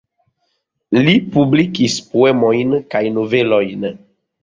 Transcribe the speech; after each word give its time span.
Li 1.09 1.13
publikis 1.35 1.99
poemojn 2.15 2.77
kaj 2.97 3.07
novelojn. 3.21 3.91